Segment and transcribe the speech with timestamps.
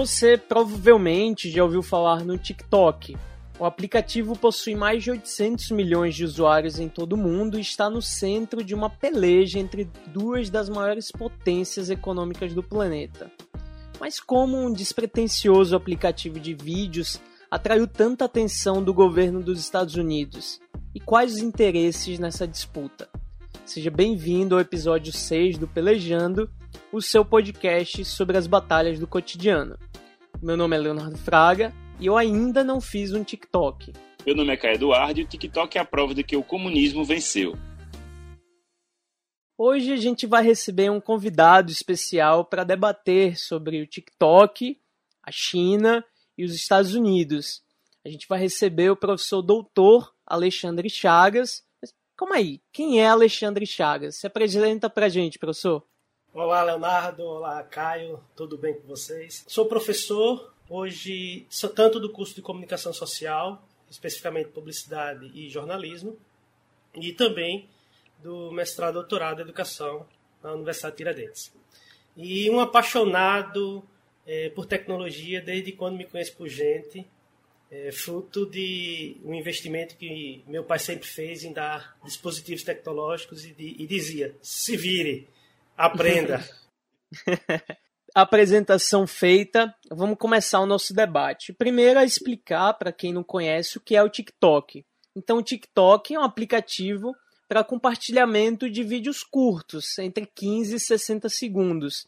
[0.00, 3.18] Você provavelmente já ouviu falar no TikTok.
[3.58, 7.90] O aplicativo possui mais de 800 milhões de usuários em todo o mundo e está
[7.90, 13.30] no centro de uma peleja entre duas das maiores potências econômicas do planeta.
[14.00, 20.62] Mas como um despretensioso aplicativo de vídeos atraiu tanta atenção do governo dos Estados Unidos?
[20.94, 23.06] E quais os interesses nessa disputa?
[23.66, 26.50] Seja bem-vindo ao episódio 6 do Pelejando,
[26.92, 29.78] o seu podcast sobre as batalhas do cotidiano.
[30.42, 33.92] Meu nome é Leonardo Fraga e eu ainda não fiz um TikTok.
[34.26, 37.04] Meu nome é Caio Eduardo e o TikTok é a prova de que o comunismo
[37.04, 37.54] venceu.
[39.56, 44.80] Hoje a gente vai receber um convidado especial para debater sobre o TikTok,
[45.22, 46.04] a China
[46.36, 47.62] e os Estados Unidos.
[48.02, 51.62] A gente vai receber o professor doutor Alexandre Chagas.
[51.82, 54.16] Mas, calma aí, quem é Alexandre Chagas?
[54.16, 55.84] Se apresenta para a gente, professor.
[56.32, 57.24] Olá, Leonardo.
[57.24, 58.22] Olá, Caio.
[58.36, 59.44] Tudo bem com vocês?
[59.48, 66.16] Sou professor, hoje, sou tanto do curso de comunicação social, especificamente publicidade e jornalismo,
[66.94, 67.68] e também
[68.22, 70.06] do mestrado doutorado em educação
[70.40, 71.52] na Universidade de Tiradentes.
[72.16, 73.82] E um apaixonado
[74.24, 77.04] é, por tecnologia desde quando me conheço por gente,
[77.72, 83.52] é, fruto de um investimento que meu pai sempre fez em dar dispositivos tecnológicos e,
[83.52, 85.26] de, e dizia: se vire,
[85.80, 86.44] aprenda.
[88.14, 91.52] Apresentação feita, vamos começar o nosso debate.
[91.52, 94.84] Primeiro, a explicar para quem não conhece o que é o TikTok.
[95.16, 97.14] Então, o TikTok é um aplicativo
[97.48, 102.06] para compartilhamento de vídeos curtos, entre 15 e 60 segundos.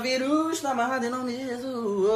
[0.00, 2.10] Coronavírus tá amarrado em nome de Jesus.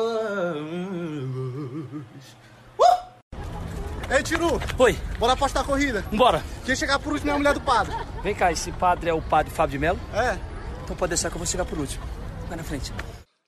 [4.11, 4.61] Ei, Tiru!
[4.79, 6.03] Oi, Bora apostar a corrida.
[6.13, 6.43] bora.
[6.65, 7.95] Quem chegar por último é a mulher do padre.
[8.23, 10.01] Vem cá, esse padre é o padre Fábio de Mello?
[10.15, 10.39] É.
[10.85, 12.05] Então pode deixar que eu vou chegar por último.
[12.49, 12.93] Vai na frente.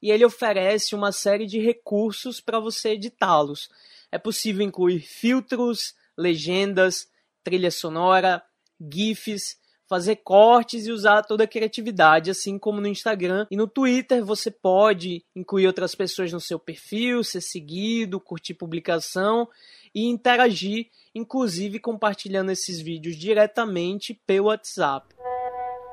[0.02, 3.68] e ele oferece uma série de recursos para você editá-los.
[4.10, 7.06] É possível incluir filtros, legendas,
[7.44, 8.42] trilha sonora,
[8.80, 9.56] GIFs,
[9.88, 14.50] fazer cortes e usar toda a criatividade, assim como no Instagram e no Twitter você
[14.50, 19.48] pode incluir outras pessoas no seu perfil, ser seguido, curtir publicação
[19.94, 25.14] e interagir, inclusive compartilhando esses vídeos diretamente pelo WhatsApp.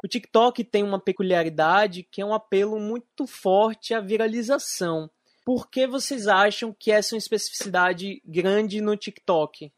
[0.04, 5.10] O TikTok tem uma peculiaridade que é um apelo muito forte à viralização.
[5.46, 9.72] Por que vocês acham que essa é uma especificidade grande no TikTok?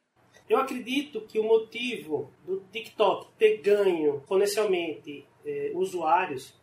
[0.50, 6.54] Eu acredito que o motivo do TikTok ter ganho exponencialmente eh, usuários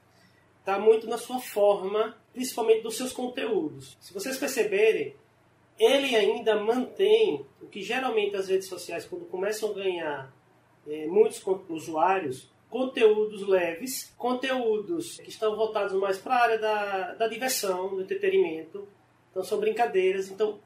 [0.60, 3.96] está muito na sua forma, principalmente dos seus conteúdos.
[4.00, 5.16] Se vocês perceberem,
[5.76, 10.32] ele ainda mantém o que geralmente as redes sociais, quando começam a ganhar
[10.86, 17.28] eh, muitos usuários, conteúdos leves, conteúdos que estão voltados mais para a área da, da
[17.28, 18.86] diversão, do entretenimento.
[19.30, 20.30] Então são brincadeiras.
[20.30, 20.60] Então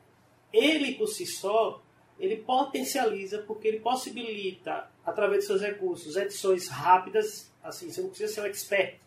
[0.52, 1.82] ele por si só
[2.18, 7.52] ele potencializa porque ele possibilita, através de seus recursos, edições rápidas.
[7.62, 8.98] Assim, você não precisa ser um expert,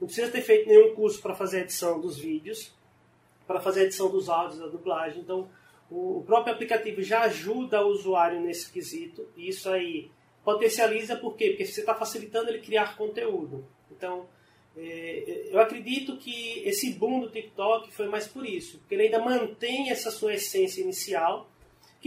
[0.00, 2.74] não precisa ter feito nenhum curso para fazer a edição dos vídeos,
[3.46, 5.20] para fazer a edição dos áudios, da dublagem.
[5.20, 5.48] Então,
[5.90, 9.28] o próprio aplicativo já ajuda o usuário nesse quesito.
[9.36, 10.10] E isso aí
[10.44, 11.50] potencializa por quê?
[11.50, 13.66] Porque você está facilitando ele criar conteúdo.
[13.90, 14.28] Então,
[14.76, 19.18] é, eu acredito que esse boom do TikTok foi mais por isso, porque ele ainda
[19.18, 21.50] mantém essa sua essência inicial,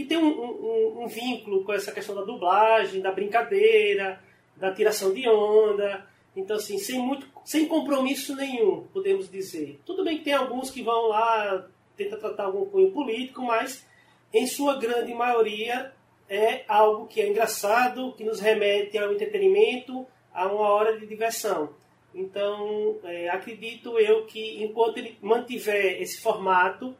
[0.02, 4.18] que tem um, um- um vínculo com essa questão da dublagem, da brincadeira,
[4.56, 6.06] da tiração de onda.
[6.34, 9.78] Então, assim, sem, muito, sem compromisso nenhum, podemos dizer.
[9.84, 11.66] Tudo bem que tem alguns que vão lá,
[11.96, 13.86] tenta tratar algum cunho político, mas
[14.32, 15.92] em sua grande maioria
[16.28, 21.70] é algo que é engraçado, que nos remete ao entretenimento, a uma hora de diversão.
[22.14, 26.94] Então, é, acredito eu que enquanto ele mantiver esse formato,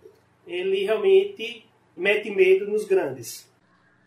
[0.47, 1.65] ele realmente
[2.01, 3.49] mete medo nos grandes.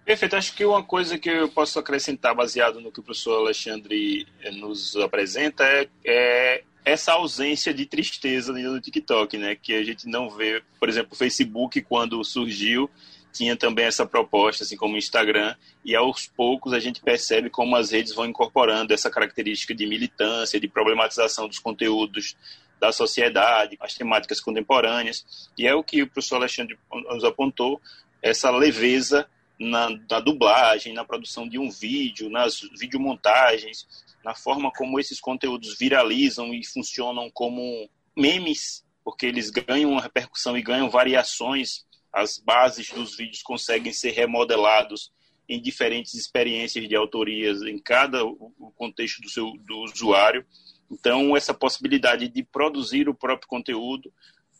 [0.03, 0.35] Perfeito.
[0.35, 4.51] Acho que uma coisa que eu posso acrescentar, baseado no que o professor Alexandre eh,
[4.51, 9.55] nos apresenta, é, é essa ausência de tristeza no TikTok, né?
[9.55, 12.89] Que a gente não vê, por exemplo, o Facebook, quando surgiu,
[13.31, 15.55] tinha também essa proposta, assim como o Instagram,
[15.85, 20.59] e aos poucos a gente percebe como as redes vão incorporando essa característica de militância,
[20.59, 22.35] de problematização dos conteúdos
[22.79, 27.81] da sociedade, as temáticas contemporâneas, e é o que o professor Alexandre nos apontou,
[28.21, 29.27] essa leveza
[29.59, 33.87] na, na dublagem, na produção de um vídeo, nas videomontagens,
[34.23, 40.57] na forma como esses conteúdos viralizam e funcionam como memes, porque eles ganham uma repercussão
[40.57, 45.11] e ganham variações as bases dos vídeos conseguem ser remodelados
[45.49, 50.45] em diferentes experiências de autorias em cada o contexto do seu do usuário.
[50.91, 54.11] Então, essa possibilidade de produzir o próprio conteúdo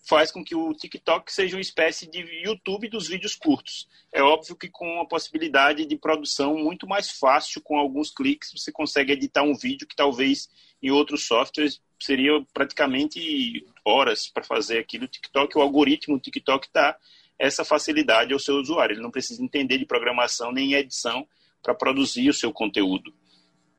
[0.05, 3.87] faz com que o TikTok seja uma espécie de YouTube dos vídeos curtos.
[4.11, 8.71] É óbvio que com a possibilidade de produção muito mais fácil, com alguns cliques, você
[8.71, 10.49] consegue editar um vídeo que talvez
[10.81, 15.05] em outros softwares seria praticamente horas para fazer aquilo.
[15.05, 16.97] O TikTok, o algoritmo do TikTok está
[17.39, 18.95] essa facilidade ao seu usuário.
[18.95, 21.25] Ele não precisa entender de programação nem edição
[21.61, 23.13] para produzir o seu conteúdo.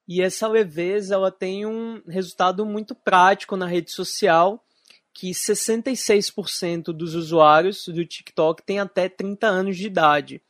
[0.06, 4.62] E essa leveza ela tem um resultado muito prático na rede social,
[5.12, 10.42] que 66% dos usuários do TikTok têm até 30 anos de idade.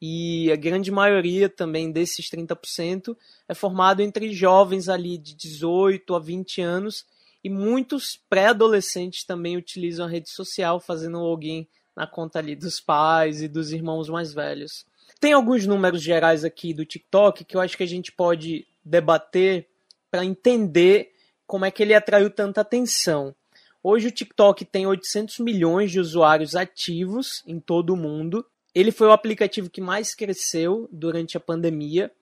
[0.00, 3.16] E a grande maioria também desses 30%
[3.48, 7.06] é formado entre jovens ali de 18 a 20 anos
[7.44, 13.42] e muitos pré-adolescentes também utilizam a rede social fazendo login na conta ali dos pais
[13.42, 14.84] e dos irmãos mais velhos.
[15.20, 19.68] Tem alguns números gerais aqui do TikTok que eu acho que a gente pode debater
[20.10, 21.12] para entender
[21.46, 23.34] como é que ele atraiu tanta atenção.
[23.82, 28.46] Hoje o TikTok tem 800 milhões de usuários ativos em todo o mundo.
[28.74, 32.12] Ele foi o aplicativo que mais cresceu durante a pandemia.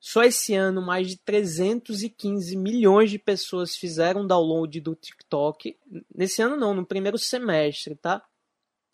[0.00, 5.76] Só esse ano, mais de 315 milhões de pessoas fizeram download do TikTok.
[6.14, 8.24] Nesse ano, não, no primeiro semestre, tá?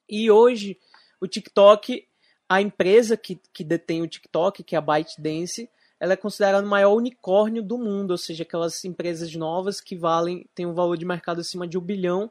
[0.09, 0.79] E hoje,
[1.21, 2.09] o TikTok,
[2.49, 5.69] a empresa que, que detém o TikTok, que é a ByteDance,
[6.05, 10.47] ela é considerada o maior unicórnio do mundo, ou seja, aquelas empresas novas que valem,
[10.55, 12.31] têm um valor de mercado acima de um bilhão.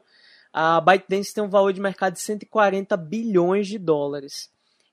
[0.52, 4.48] A ByteDance tem um valor de mercado de 140 bilhões de dólares.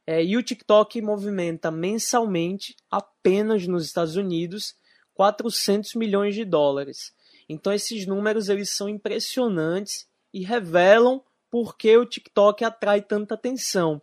[0.07, 4.75] É, e o TikTok movimenta mensalmente, apenas nos Estados Unidos,
[5.13, 7.13] 400 milhões de dólares.
[7.47, 14.01] Então esses números eles são impressionantes e revelam por que o TikTok atrai tanta atenção.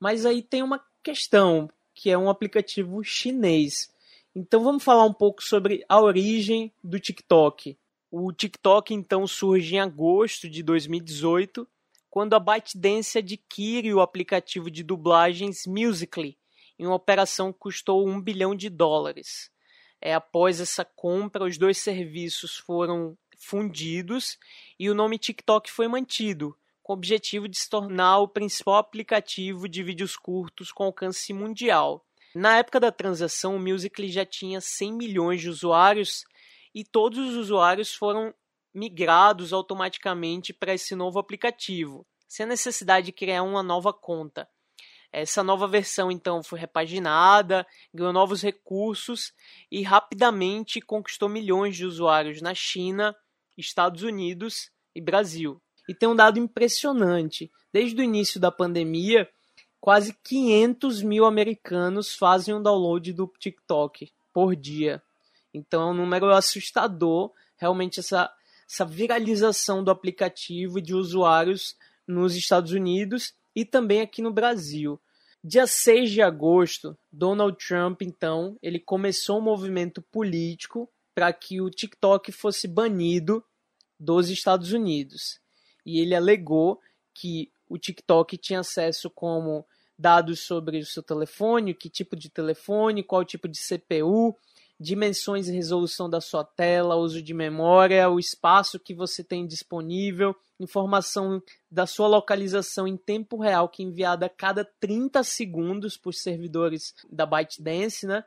[0.00, 3.96] Mas aí tem uma questão, que é um aplicativo chinês.
[4.40, 7.76] Então vamos falar um pouco sobre a origem do TikTok.
[8.08, 11.66] O TikTok então surge em agosto de 2018,
[12.08, 16.38] quando a ByteDance adquire o aplicativo de dublagens Musical.ly,
[16.78, 19.50] em uma operação que custou um bilhão de dólares.
[20.00, 24.38] É, após essa compra, os dois serviços foram fundidos
[24.78, 29.68] e o nome TikTok foi mantido, com o objetivo de se tornar o principal aplicativo
[29.68, 32.04] de vídeos curtos com alcance mundial.
[32.34, 36.24] Na época da transação, o Musical.ly já tinha 100 milhões de usuários
[36.74, 38.34] e todos os usuários foram
[38.74, 44.48] migrados automaticamente para esse novo aplicativo, sem a necessidade de criar uma nova conta.
[45.10, 49.32] Essa nova versão então foi repaginada, ganhou novos recursos
[49.70, 53.16] e rapidamente conquistou milhões de usuários na China,
[53.56, 55.62] Estados Unidos e Brasil.
[55.88, 59.28] E tem um dado impressionante: desde o início da pandemia,
[59.80, 65.02] quase 500 mil americanos fazem um download do TikTok por dia.
[65.52, 68.30] Então é um número assustador, realmente, essa,
[68.68, 71.76] essa viralização do aplicativo e de usuários
[72.06, 75.00] nos Estados Unidos e também aqui no Brasil.
[75.42, 81.70] Dia 6 de agosto, Donald Trump, então, ele começou um movimento político para que o
[81.70, 83.44] TikTok fosse banido
[83.98, 85.40] dos Estados Unidos
[85.88, 86.80] e ele alegou
[87.14, 89.64] que o TikTok tinha acesso como
[89.98, 94.36] dados sobre o seu telefone, que tipo de telefone, qual tipo de CPU,
[94.78, 100.36] dimensões e resolução da sua tela, uso de memória, o espaço que você tem disponível,
[100.60, 106.14] informação da sua localização em tempo real que é enviada a cada 30 segundos por
[106.14, 108.22] servidores da ByteDance, né?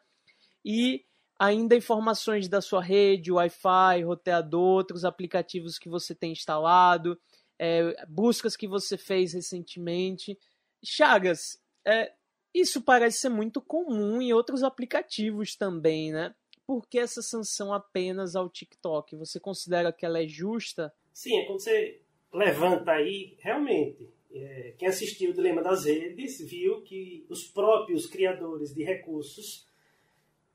[0.64, 1.06] E
[1.40, 7.18] ainda informações da sua rede, Wi-Fi, roteador, outros aplicativos que você tem instalado,
[7.64, 10.36] é, buscas que você fez recentemente.
[10.84, 12.12] Chagas, é,
[12.52, 16.34] isso parece ser muito comum em outros aplicativos também, né?
[16.66, 19.16] Por que essa sanção apenas ao TikTok?
[19.16, 20.92] Você considera que ela é justa?
[21.14, 22.02] Sim, é quando você
[22.34, 28.74] levanta aí, realmente, é, quem assistiu o Dilema das Redes viu que os próprios criadores
[28.74, 29.68] de recursos,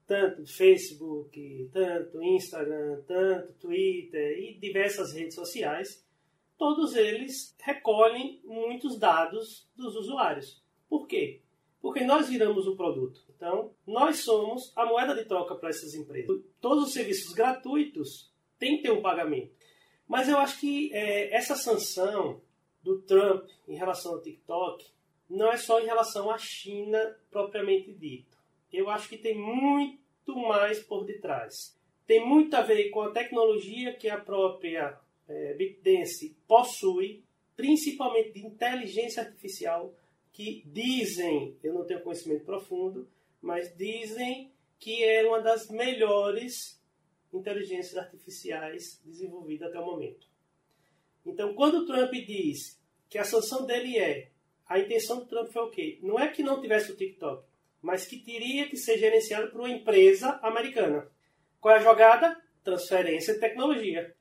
[0.09, 6.05] tanto Facebook, tanto Instagram, tanto Twitter e diversas redes sociais,
[6.59, 10.63] todos eles recolhem muitos dados dos usuários.
[10.89, 11.41] Por quê?
[11.81, 13.21] Porque nós viramos o produto.
[13.35, 16.41] Então, nós somos a moeda de troca para essas empresas.
[16.61, 19.55] Todos os serviços gratuitos têm que ter um pagamento.
[20.09, 22.41] Mas eu acho que é, essa sanção
[22.83, 24.87] do Trump em relação ao TikTok
[25.29, 28.37] não é só em relação à China propriamente dito.
[28.73, 31.77] Eu acho que tem muito mais por detrás.
[32.07, 34.99] Tem muito a ver com a tecnologia que a própria
[35.29, 37.25] é, BitDance possui,
[37.57, 39.95] principalmente de inteligência artificial,
[40.33, 43.09] que dizem, eu não tenho conhecimento profundo,
[43.41, 46.81] mas dizem que é uma das melhores
[47.33, 50.27] inteligências artificiais desenvolvidas até o momento.
[51.25, 54.31] Então, quando o Trump diz que a sanção dele é,
[54.67, 55.99] a intenção do Trump foi o quê?
[56.03, 57.47] Não é que não tivesse o TikTok,
[57.81, 61.09] mas que teria que ser gerenciado por uma empresa americana.
[61.61, 62.41] Qual é a jogada?
[62.63, 64.15] Transferência de tecnologia.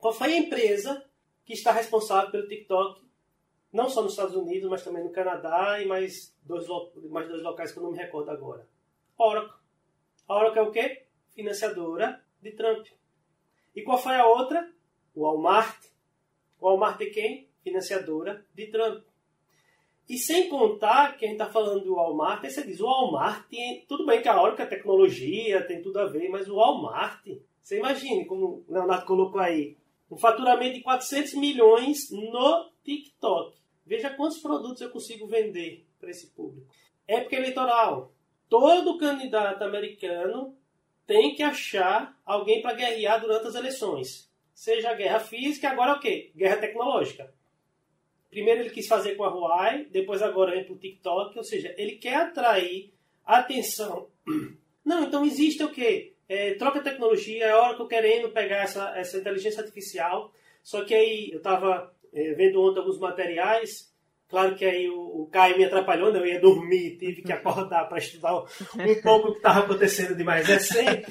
[0.00, 1.04] Qual foi a empresa
[1.44, 3.02] que está responsável pelo TikTok,
[3.72, 6.66] não só nos Estados Unidos, mas também no Canadá e mais dois,
[7.10, 8.66] mais dois locais que eu não me recordo agora?
[9.18, 9.58] Oracle.
[10.26, 11.06] A Oracle é o quê?
[11.34, 12.86] Financiadora de Trump.
[13.76, 14.72] E qual foi a outra?
[15.14, 15.84] O Walmart.
[16.58, 17.48] O Walmart é quem?
[17.62, 19.04] Financiadora de Trump.
[20.08, 23.46] E sem contar que a gente está falando do Walmart, aí você diz, o Walmart,
[23.86, 27.24] tudo bem que a Oracle é tecnologia, tem tudo a ver, mas o Walmart,
[27.60, 29.76] você imagine, como o Leonardo colocou aí,
[30.10, 33.56] um faturamento de 400 milhões no TikTok.
[33.86, 36.66] Veja quantos produtos eu consigo vender para esse público.
[37.06, 38.12] Época eleitoral.
[38.48, 40.56] Todo candidato americano
[41.06, 44.28] tem que achar alguém para guerrear durante as eleições.
[44.52, 46.32] Seja guerra física, agora é o quê?
[46.36, 47.32] Guerra tecnológica.
[48.28, 51.74] Primeiro ele quis fazer com a Huawei, depois agora vem para o TikTok, ou seja,
[51.76, 52.92] ele quer atrair
[53.24, 54.08] atenção.
[54.84, 56.14] Não, então existe o quê?
[56.32, 60.32] É, troca tecnologia, é hora que eu querendo pegar essa, essa inteligência artificial.
[60.62, 63.92] Só que aí eu estava é, vendo ontem alguns materiais,
[64.28, 66.20] claro que aí o, o Caio me atrapalhou, né?
[66.20, 70.22] eu ia dormir, tive que acordar para estudar um pouco o que estava acontecendo de
[70.22, 71.08] mais recente.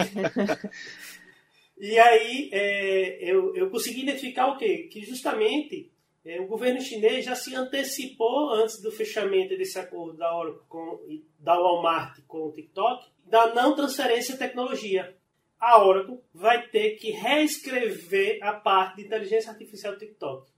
[1.81, 4.89] E aí é, eu, eu consegui identificar o quê?
[4.91, 5.89] Que justamente
[6.25, 10.99] é, o governo chinês já se antecipou antes do fechamento desse acordo da Oracle com,
[11.39, 15.15] da Walmart com o TikTok, da não transferência de tecnologia.
[15.59, 20.49] A Oracle vai ter que reescrever a parte de inteligência artificial do TikTok.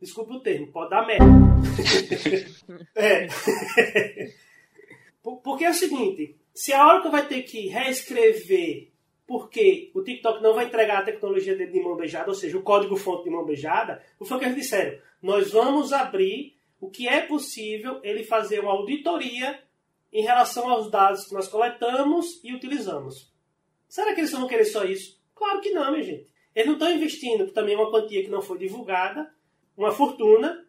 [0.00, 1.24] Desculpe o termo, pode dar merda.
[2.96, 3.26] é.
[5.22, 8.90] Porque é o seguinte, se a Oracle vai ter que reescrever
[9.26, 12.62] porque o TikTok não vai entregar a tecnologia dele de mão beijada, ou seja, o
[12.62, 14.98] código-fonte de mão beijada, o que foi que eles disseram?
[15.20, 19.58] Nós vamos abrir o que é possível ele fazer uma auditoria
[20.16, 23.30] em relação aos dados que nós coletamos e utilizamos.
[23.86, 25.22] Será que eles vão querer só isso?
[25.34, 26.30] Claro que não, minha gente.
[26.54, 29.30] Eles não estão investindo também uma quantia que não foi divulgada,
[29.76, 30.66] uma fortuna,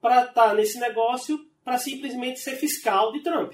[0.00, 3.52] para estar tá nesse negócio para simplesmente ser fiscal de Trump.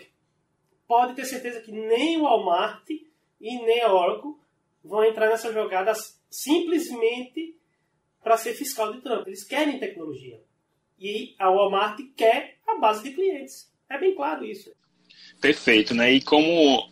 [0.86, 4.36] Pode ter certeza que nem o Walmart e nem a Oracle
[4.84, 5.94] vão entrar nessa jogada
[6.28, 7.58] simplesmente
[8.22, 9.26] para ser fiscal de Trump.
[9.26, 10.42] Eles querem tecnologia.
[10.98, 13.72] E a Walmart quer a base de clientes.
[13.88, 14.70] É bem claro isso.
[15.40, 16.12] Perfeito, né?
[16.12, 16.88] E como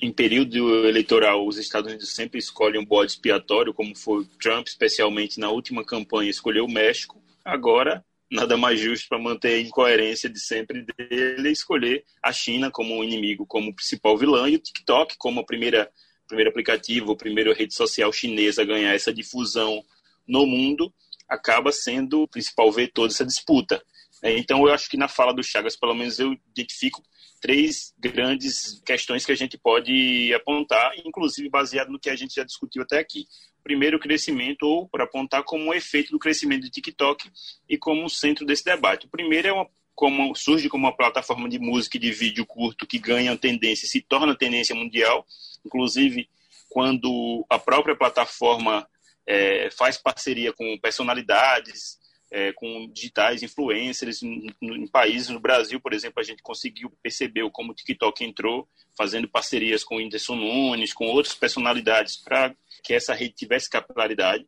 [0.00, 5.40] em período eleitoral os Estados Unidos sempre escolhem um bode expiatório, como foi Trump, especialmente
[5.40, 10.38] na última campanha, escolheu o México, agora nada mais justo para manter a incoerência de
[10.38, 15.40] sempre dele escolher a China como um inimigo, como principal vilã e o TikTok como
[15.40, 15.90] a primeira
[16.28, 19.84] primeiro aplicativo, a primeira rede social chinesa a ganhar essa difusão
[20.28, 20.94] no mundo,
[21.28, 23.82] acaba sendo o principal vetor dessa disputa.
[24.22, 27.02] Então, eu acho que na fala do Chagas, pelo menos eu identifico
[27.40, 32.44] três grandes questões que a gente pode apontar, inclusive baseado no que a gente já
[32.44, 33.26] discutiu até aqui.
[33.62, 37.30] Primeiro, o crescimento, ou para apontar como um efeito do crescimento do TikTok
[37.68, 39.06] e como o centro desse debate.
[39.06, 42.86] O primeiro é uma, como surge como uma plataforma de música e de vídeo curto
[42.86, 45.26] que ganha tendência, se torna tendência mundial,
[45.64, 46.28] inclusive
[46.70, 48.88] quando a própria plataforma
[49.26, 51.99] é, faz parceria com personalidades,
[52.30, 57.48] é, com digitais influencers em, em, países, no Brasil, por exemplo, a gente conseguiu perceber
[57.50, 62.94] como o TikTok entrou, fazendo parcerias com o Whindersson Nunes, com outras personalidades, para que
[62.94, 64.46] essa rede tivesse capilaridade.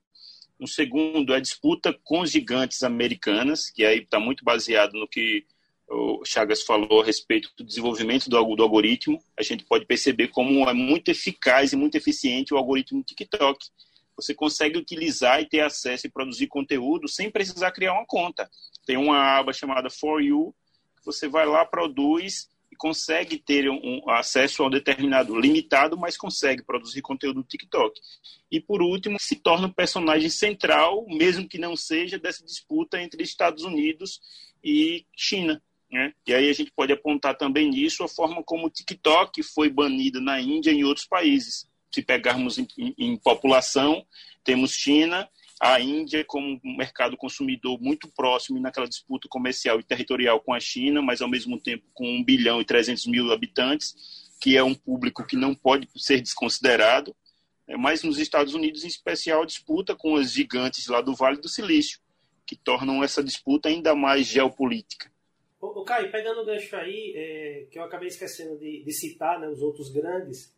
[0.60, 5.08] O segundo é a disputa com os gigantes americanas, que aí está muito baseado no
[5.08, 5.44] que
[5.88, 9.22] o Chagas falou a respeito do desenvolvimento do, do, algoritmo.
[9.36, 13.66] A gente pode perceber como é muito eficaz e muito eficiente o algoritmo TikTok
[14.16, 18.50] você consegue utilizar e ter acesso e produzir conteúdo sem precisar criar uma conta.
[18.86, 20.54] Tem uma aba chamada For You,
[21.04, 26.62] você vai lá, produz e consegue ter um acesso a um determinado, limitado, mas consegue
[26.62, 28.00] produzir conteúdo no TikTok.
[28.50, 33.22] E por último, se torna um personagem central, mesmo que não seja, dessa disputa entre
[33.22, 34.20] Estados Unidos
[34.64, 35.62] e China.
[35.90, 36.14] Né?
[36.26, 40.22] E aí a gente pode apontar também nisso a forma como o TikTok foi banido
[40.22, 44.04] na Índia e em outros países se pegarmos em, em, em população,
[44.44, 45.28] temos China,
[45.60, 50.58] a Índia como um mercado consumidor muito próximo naquela disputa comercial e territorial com a
[50.58, 53.94] China, mas ao mesmo tempo com 1 bilhão e 300 mil habitantes,
[54.40, 57.14] que é um público que não pode ser desconsiderado.
[57.68, 61.40] É, mas nos Estados Unidos, em especial, a disputa com os gigantes lá do Vale
[61.40, 62.00] do Silício,
[62.44, 65.12] que tornam essa disputa ainda mais geopolítica.
[65.60, 69.46] O, Caio, pegando o gancho aí, é, que eu acabei esquecendo de, de citar né,
[69.46, 70.52] os outros grandes,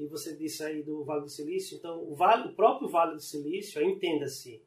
[0.00, 3.20] e você disse aí do Vale do Silício, então o, vale, o próprio Vale do
[3.20, 4.62] Silício, entenda-se,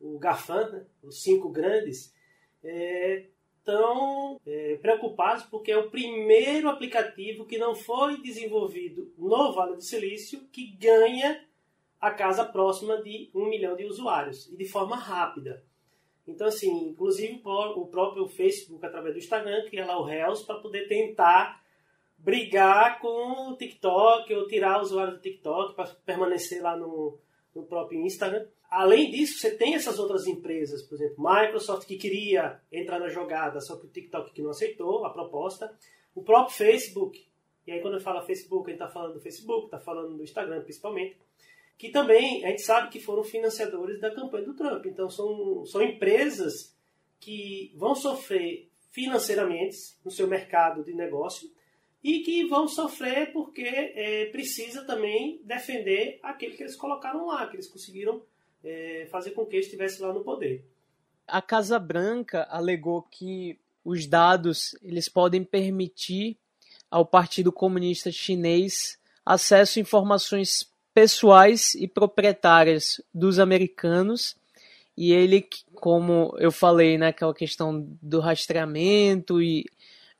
[0.00, 2.14] o GAFAM, né, os cinco grandes,
[2.62, 9.76] estão é, é, preocupados porque é o primeiro aplicativo que não foi desenvolvido no Vale
[9.76, 11.44] do Silício que ganha
[12.00, 15.62] a casa próxima de um milhão de usuários e de forma rápida.
[16.26, 20.86] Então, assim, inclusive o próprio Facebook, através do Instagram, cria lá o Reels para poder
[20.86, 21.57] tentar
[22.28, 27.18] brigar com o TikTok ou tirar o usuário do TikTok para permanecer lá no,
[27.54, 28.46] no próprio Instagram.
[28.70, 33.62] Além disso, você tem essas outras empresas, por exemplo, Microsoft que queria entrar na jogada,
[33.62, 35.74] só que o TikTok que não aceitou a proposta.
[36.14, 37.26] O próprio Facebook,
[37.66, 40.22] e aí quando eu falo Facebook, a gente está falando do Facebook, está falando do
[40.22, 41.16] Instagram principalmente
[41.78, 44.84] que também a gente sabe que foram financiadores da campanha do Trump.
[44.84, 46.76] Então são, são empresas
[47.20, 51.48] que vão sofrer financeiramente no seu mercado de negócio
[52.02, 57.56] e que vão sofrer porque é, precisa também defender aquele que eles colocaram lá, que
[57.56, 58.22] eles conseguiram
[58.62, 60.64] é, fazer com que estivesse lá no poder.
[61.26, 66.36] A Casa Branca alegou que os dados eles podem permitir
[66.90, 74.36] ao Partido Comunista Chinês acesso a informações pessoais e proprietárias dos americanos.
[74.96, 79.66] E ele, como eu falei, né, aquela questão do rastreamento e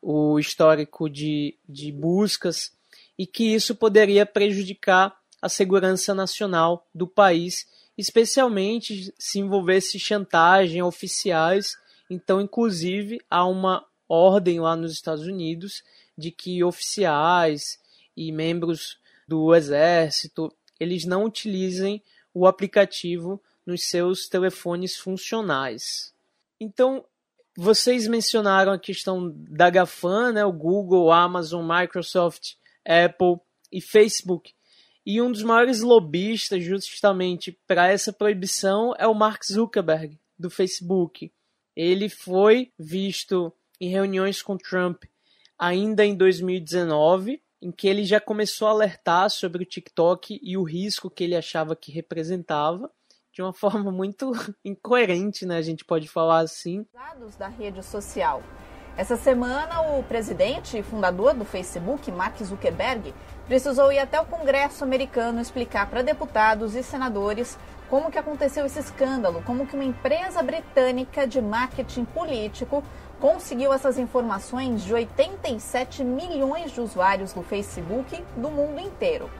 [0.00, 2.72] o histórico de, de buscas,
[3.18, 11.76] e que isso poderia prejudicar a segurança nacional do país, especialmente se envolvesse chantagem oficiais.
[12.08, 15.82] Então, inclusive, há uma ordem lá nos Estados Unidos
[16.16, 17.78] de que oficiais
[18.16, 22.02] e membros do exército eles não utilizem
[22.32, 26.12] o aplicativo nos seus telefones funcionais.
[26.60, 27.04] Então,
[27.60, 32.52] vocês mencionaram a questão da GAFAM, né, o Google, Amazon, Microsoft,
[32.86, 33.40] Apple
[33.72, 34.54] e Facebook.
[35.04, 41.32] E um dos maiores lobistas justamente para essa proibição é o Mark Zuckerberg, do Facebook.
[41.74, 45.02] Ele foi visto em reuniões com Trump
[45.58, 50.62] ainda em 2019 em que ele já começou a alertar sobre o TikTok e o
[50.62, 52.88] risco que ele achava que representava,
[53.38, 54.32] de uma forma muito
[54.64, 55.56] incoerente, né?
[55.56, 56.84] A gente pode falar assim.
[56.92, 58.42] Dados da rede social.
[58.96, 63.14] Essa semana, o presidente e fundador do Facebook, Mark Zuckerberg,
[63.46, 67.56] precisou ir até o Congresso americano explicar para deputados e senadores
[67.88, 72.82] como que aconteceu esse escândalo, como que uma empresa britânica de marketing político
[73.20, 79.30] conseguiu essas informações de 87 milhões de usuários do Facebook do mundo inteiro.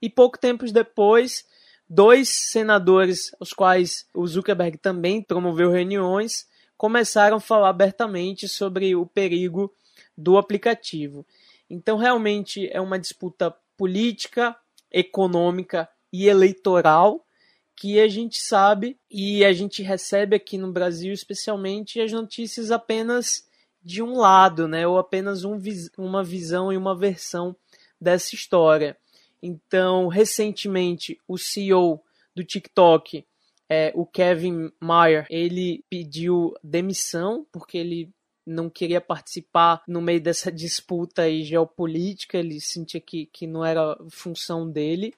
[0.00, 1.44] E pouco tempo depois,
[1.94, 9.04] dois senadores, os quais o Zuckerberg também promoveu reuniões, começaram a falar abertamente sobre o
[9.04, 9.70] perigo
[10.16, 11.26] do aplicativo.
[11.68, 14.56] Então, realmente é uma disputa política,
[14.90, 17.26] econômica e eleitoral
[17.76, 23.46] que a gente sabe e a gente recebe aqui no Brasil, especialmente, as notícias apenas
[23.82, 24.86] de um lado, né?
[24.86, 25.58] Ou apenas um,
[25.98, 27.54] uma visão e uma versão
[28.00, 28.96] dessa história.
[29.42, 32.00] Então, recentemente, o CEO
[32.34, 33.26] do TikTok,
[33.68, 38.10] é, o Kevin Mayer, ele pediu demissão porque ele
[38.46, 43.96] não queria participar no meio dessa disputa aí geopolítica, ele sentia que, que não era
[44.10, 45.14] função dele.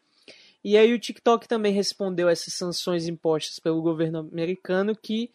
[0.62, 5.30] E aí o TikTok também respondeu a essas sanções impostas pelo governo americano que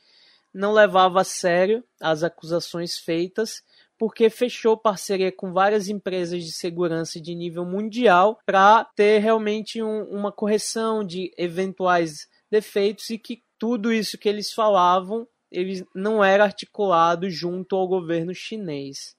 [0.51, 3.61] não levava a sério as acusações feitas,
[3.99, 10.03] porque fechou parceria com várias empresas de segurança de nível mundial para ter realmente um,
[10.05, 16.43] uma correção de eventuais defeitos e que tudo isso que eles falavam eles não era
[16.43, 19.15] articulado junto ao governo chinês.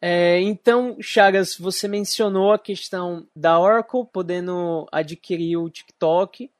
[0.00, 6.50] É, então, Chagas, você mencionou a questão da Oracle podendo adquirir o TikTok.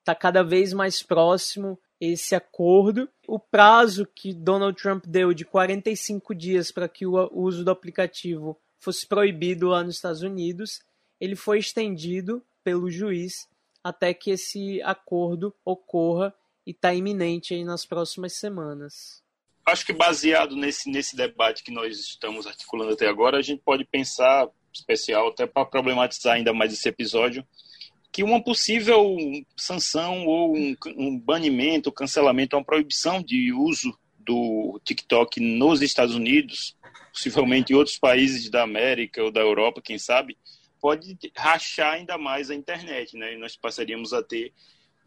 [0.00, 3.08] Está cada vez mais próximo esse acordo.
[3.26, 8.58] O prazo que Donald Trump deu de 45 dias para que o uso do aplicativo
[8.78, 10.80] fosse proibido lá nos Estados Unidos,
[11.20, 13.48] ele foi estendido pelo juiz
[13.82, 16.34] até que esse acordo ocorra
[16.66, 19.22] e está iminente aí nas próximas semanas
[19.64, 23.84] acho que baseado nesse, nesse debate que nós estamos articulando até agora, a gente pode
[23.84, 27.46] pensar, especial até para problematizar ainda mais esse episódio,
[28.12, 29.16] que uma possível
[29.56, 36.76] sanção ou um, um banimento, cancelamento, uma proibição de uso do TikTok nos Estados Unidos,
[37.10, 40.36] possivelmente em outros países da América ou da Europa, quem sabe,
[40.78, 43.34] pode rachar ainda mais a internet, né?
[43.34, 44.52] E nós passaríamos a ter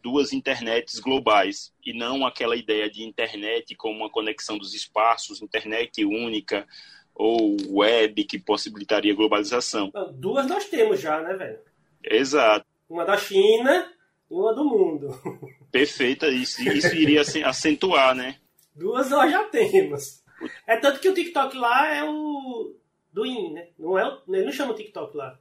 [0.02, 6.04] duas internets globais e não aquela ideia de internet como uma conexão dos espaços, internet
[6.04, 6.66] única
[7.14, 9.92] ou web que possibilitaria globalização.
[10.14, 11.58] Duas nós temos já, né, velho?
[12.02, 12.66] Exato.
[12.88, 13.92] Uma da China
[14.30, 15.08] e uma do mundo.
[15.70, 18.38] Perfeita, isso, isso iria acentuar, né?
[18.74, 20.22] Duas nós já temos.
[20.66, 22.76] É tanto que o TikTok lá é o
[23.12, 23.68] do IN, né?
[23.78, 24.22] Não é o...
[24.28, 25.38] Ele não chama o TikTok lá.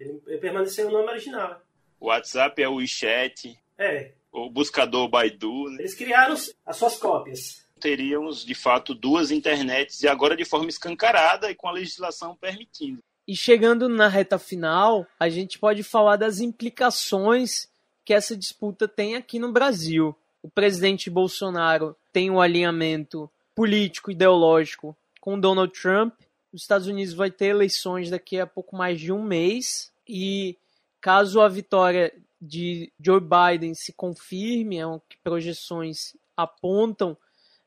[0.00, 1.60] Ele, ele permaneceu o nome original.
[2.00, 3.58] O WhatsApp é o WeChat.
[3.76, 4.12] É.
[4.32, 5.68] O buscador Baidu.
[5.70, 5.76] Né?
[5.80, 6.34] Eles criaram
[6.64, 7.66] as suas cópias.
[7.80, 13.02] Teríamos, de fato, duas internets e agora de forma escancarada e com a legislação permitindo.
[13.28, 17.68] E chegando na reta final, a gente pode falar das implicações
[18.02, 20.16] que essa disputa tem aqui no Brasil.
[20.42, 26.14] O presidente Bolsonaro tem um alinhamento político, ideológico com Donald Trump.
[26.54, 30.56] Os Estados Unidos vai ter eleições daqui a pouco mais de um mês e
[30.98, 32.10] caso a vitória
[32.40, 37.14] de Joe Biden se confirme, é o que projeções apontam,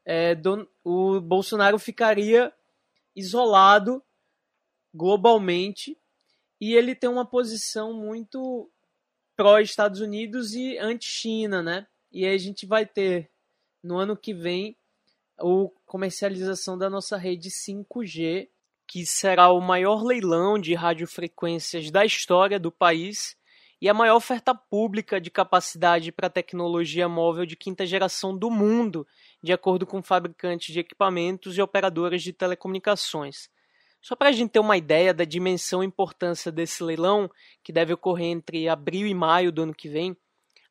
[0.03, 2.51] é, do, o Bolsonaro ficaria
[3.15, 4.01] isolado
[4.93, 5.97] globalmente
[6.59, 8.69] e ele tem uma posição muito
[9.35, 11.87] pró-Estados Unidos e anti-China, né?
[12.11, 13.31] E aí a gente vai ter
[13.83, 14.77] no ano que vem
[15.37, 15.43] a
[15.85, 18.49] comercialização da nossa rede 5G,
[18.85, 23.35] que será o maior leilão de radiofrequências da história do país
[23.81, 29.07] e a maior oferta pública de capacidade para tecnologia móvel de quinta geração do mundo,
[29.41, 33.49] de acordo com fabricantes de equipamentos e operadoras de telecomunicações.
[34.01, 37.29] Só para a gente ter uma ideia da dimensão e importância desse leilão,
[37.63, 40.17] que deve ocorrer entre abril e maio do ano que vem,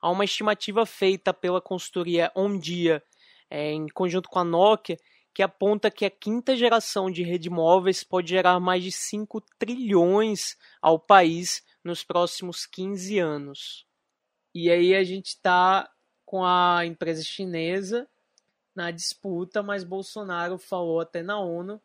[0.00, 3.00] há uma estimativa feita pela consultoria Omdia,
[3.48, 4.98] é, em conjunto com a Nokia,
[5.32, 10.56] que aponta que a quinta geração de rede móveis pode gerar mais de 5 trilhões
[10.82, 13.86] ao país nos próximos 15 anos.
[14.52, 15.88] E aí a gente está
[16.26, 18.08] com a empresa chinesa
[18.74, 21.80] na disputa, mas Bolsonaro falou até na ONU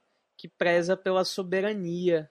[0.45, 2.29] que preza pela soberania.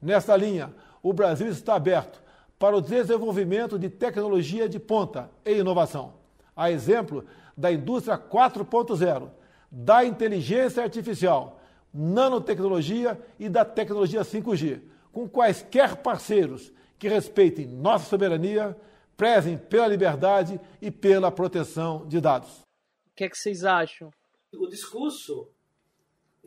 [0.00, 2.22] Nessa linha, o Brasil está aberto
[2.56, 6.14] para o desenvolvimento de tecnologia de ponta e inovação.
[6.54, 7.24] A exemplo
[7.56, 9.28] da indústria 4.0,
[9.70, 11.60] da inteligência artificial,
[11.92, 18.76] nanotecnologia e da tecnologia 5G, com quaisquer parceiros que respeitem nossa soberania,
[19.16, 22.60] prezem pela liberdade e pela proteção de dados.
[22.60, 24.10] O que, é que vocês acham?
[24.54, 25.50] O discurso,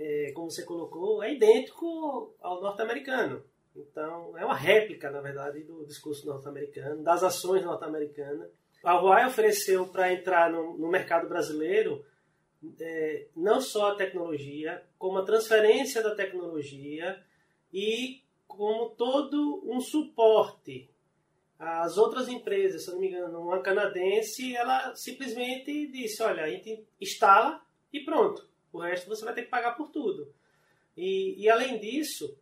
[0.01, 3.43] é, como você colocou, é idêntico ao norte-americano.
[3.75, 8.49] Então, é uma réplica, na verdade, do discurso norte-americano, das ações norte-americanas.
[8.83, 12.03] A Huawei ofereceu para entrar no, no, mercado brasileiro
[12.79, 17.23] é, não só a tecnologia, como a transferência da tecnologia
[17.71, 20.89] e como todo um suporte.
[21.59, 26.83] As outras empresas, se não me engano, uma canadense, ela simplesmente disse: olha, a gente
[26.99, 27.61] instala
[27.93, 28.50] e pronto.
[28.71, 30.31] O resto você vai ter que pagar por tudo.
[30.95, 32.37] E, e além disso,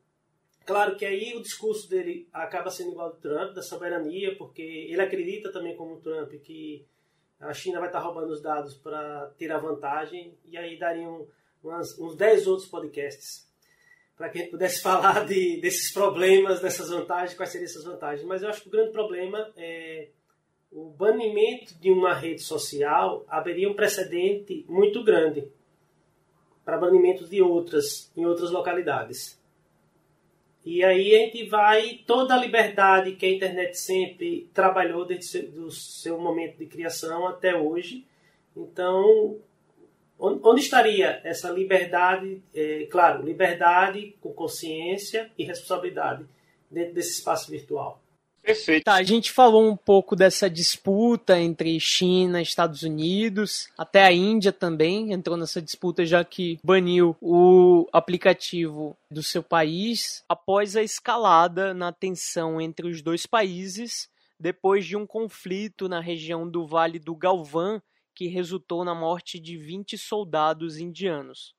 [0.65, 4.61] claro que aí o discurso dele acaba sendo igual ao do Trump, da soberania, porque
[4.61, 6.85] ele acredita também, como o Trump, que
[7.39, 11.27] a China vai estar roubando os dados para tirar vantagem, e aí dariam
[11.63, 13.47] umas, uns 10 outros podcasts
[14.17, 18.27] para que a gente pudesse falar de, desses problemas, dessas vantagens, quais seriam essas vantagens.
[18.27, 20.09] Mas eu acho que o grande problema é
[20.71, 25.47] o banimento de uma rede social abriria um precedente muito grande
[26.69, 29.39] para banimento de outras em outras localidades.
[30.63, 35.71] E aí a gente vai toda a liberdade que a internet sempre trabalhou desde o
[35.71, 38.05] seu momento de criação até hoje.
[38.55, 39.39] Então
[40.21, 46.25] Onde estaria essa liberdade, é, claro, liberdade com consciência e responsabilidade
[46.69, 48.01] dentro desse espaço virtual?
[48.49, 48.85] Perfeito.
[48.85, 54.51] Tá, a gente falou um pouco dessa disputa entre China Estados Unidos, até a Índia
[54.51, 61.75] também entrou nessa disputa já que baniu o aplicativo do seu país após a escalada
[61.75, 64.09] na tensão entre os dois países
[64.39, 67.79] depois de um conflito na região do Vale do Galvão
[68.15, 71.53] que resultou na morte de 20 soldados indianos.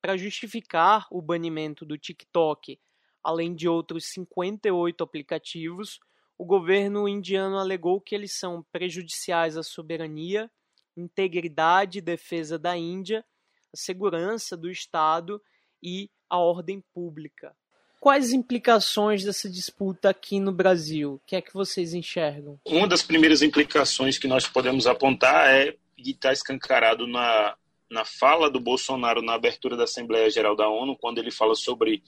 [0.00, 2.78] Para justificar o banimento do TikTok,
[3.22, 6.00] além de outros 58 aplicativos,
[6.42, 10.50] o governo indiano alegou que eles são prejudiciais à soberania,
[10.96, 13.24] integridade e defesa da Índia,
[13.72, 15.40] a segurança do Estado
[15.80, 17.54] e a ordem pública.
[18.00, 21.12] Quais implicações dessa disputa aqui no Brasil?
[21.12, 22.58] O que é que vocês enxergam?
[22.66, 27.56] Uma das primeiras implicações que nós podemos apontar é e está escancarado na,
[27.92, 32.02] na fala do Bolsonaro na abertura da Assembleia Geral da ONU, quando ele fala sobre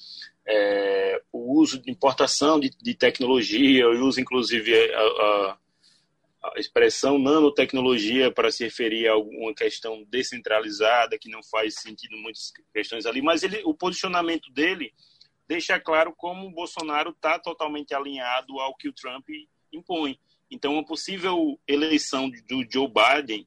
[0.48, 5.58] é, o uso de importação de, de tecnologia, o uso, inclusive, a, a,
[6.54, 12.50] a expressão nanotecnologia para se referir a alguma questão descentralizada que não faz sentido muitas
[12.72, 14.90] questões ali, mas ele, o posicionamento dele
[15.46, 19.28] deixa claro como o Bolsonaro está totalmente alinhado ao que o Trump
[19.70, 20.18] impõe.
[20.50, 23.46] Então, uma possível eleição do Joe Biden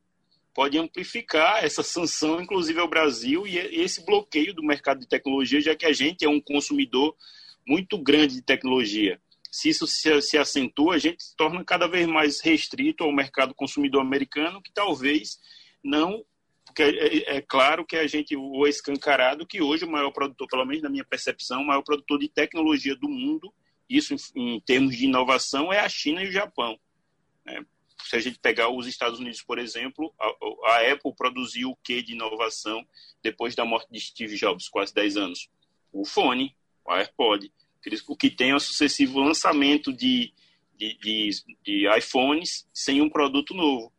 [0.57, 5.75] pode amplificar essa sanção, inclusive ao Brasil, e esse bloqueio do mercado de tecnologia, já
[5.75, 7.15] que a gente é um consumidor
[7.63, 9.21] muito grande de tecnologia.
[9.51, 14.01] Se isso se, acentua, a gente se torna cada vez mais restrito ao mercado consumidor
[14.01, 15.37] americano, que talvez
[15.83, 16.25] não
[16.65, 20.47] porque é, é, é, claro que a gente o escancarado que hoje o maior produtor,
[20.47, 23.53] pelo menos na minha percepção, o maior produtor de tecnologia do mundo,
[23.87, 26.79] isso em, termos de inovação, é a China e o Japão.
[27.45, 27.59] É,
[28.03, 30.27] se a gente pegar os Estados Unidos, por exemplo, a,
[30.71, 32.85] a Apple produziu o que de inovação
[33.21, 35.49] depois da morte de Steve Jobs, quase 10 anos?
[35.91, 36.55] O fone,
[36.85, 37.51] o AirPod.
[38.07, 40.33] O que tem é o sucessivo lançamento de,
[40.75, 41.29] de, de,
[41.63, 43.93] de iPhones sem um produto novo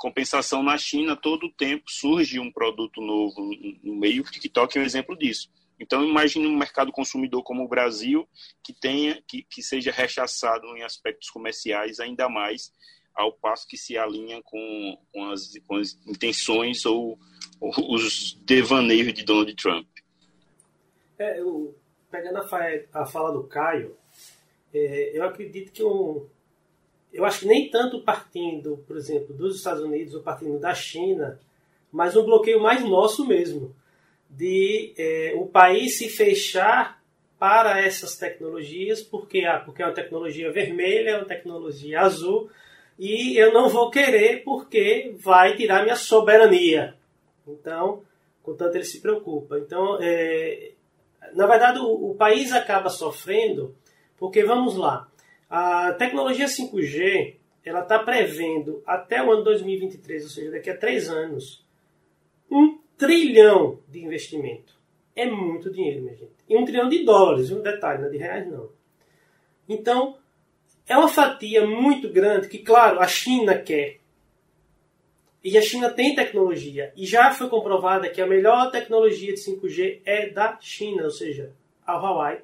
[0.00, 3.50] compensação na China, todo o tempo surge um produto novo
[3.82, 4.22] no meio.
[4.22, 5.50] O TikTok é um exemplo disso.
[5.78, 8.26] Então, imagine um mercado consumidor como o Brasil
[8.64, 12.72] que tenha que, que seja rechaçado em aspectos comerciais ainda mais,
[13.20, 17.18] ao passo que se alinha com, com, as, com as intenções ou,
[17.60, 19.86] ou, os devaneios de Donald Trump.
[21.18, 21.74] É, eu,
[22.10, 22.48] pegando a,
[22.94, 23.96] a fala do Caio,
[24.72, 26.26] é, eu acredito que um,
[27.12, 31.40] eu acho que nem tanto partindo, por exemplo, dos Estados Unidos ou partindo da China,
[31.90, 33.74] mas um bloqueio mais nosso mesmo,
[34.28, 37.00] de é, o país se fechar
[37.38, 42.50] para essas tecnologias, porque, ah, porque é uma tecnologia vermelha, é uma tecnologia azul,
[43.00, 46.94] e eu não vou querer porque vai tirar minha soberania.
[47.48, 48.02] Então,
[48.42, 49.58] contanto ele se preocupa.
[49.58, 50.72] Então, é,
[51.32, 53.74] na verdade, o, o país acaba sofrendo,
[54.18, 55.08] porque vamos lá,
[55.48, 61.08] a tecnologia 5G ela está prevendo até o ano 2023, ou seja, daqui a três
[61.08, 61.64] anos,
[62.50, 64.78] um trilhão de investimento.
[65.16, 66.32] É muito dinheiro, minha gente.
[66.46, 68.68] E um trilhão de dólares, um detalhe, não é de reais não.
[69.66, 70.18] Então,
[70.90, 74.00] é uma fatia muito grande que, claro, a China quer.
[75.42, 76.92] E a China tem tecnologia.
[76.96, 81.52] E já foi comprovada que a melhor tecnologia de 5G é da China, ou seja,
[81.86, 82.38] a Huawei